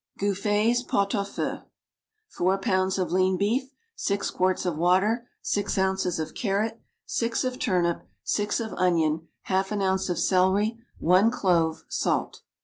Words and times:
GOUFFÉ'S 0.19 0.81
POT 0.81 1.13
AU 1.13 1.23
FEU. 1.23 1.61
Four 2.27 2.57
pounds 2.57 2.97
of 2.97 3.11
lean 3.11 3.37
beef, 3.37 3.69
six 3.95 4.31
quarts 4.31 4.65
of 4.65 4.75
water, 4.75 5.29
six 5.43 5.77
ounces 5.77 6.17
of 6.17 6.33
carrot, 6.33 6.81
six 7.05 7.43
of 7.43 7.59
turnip, 7.59 8.01
six 8.23 8.59
of 8.59 8.73
onion, 8.77 9.27
half 9.43 9.71
an 9.71 9.83
ounce 9.83 10.09
of 10.09 10.17
celery, 10.17 10.79
one 10.97 11.29
clove, 11.29 11.83
salt. 11.87 12.41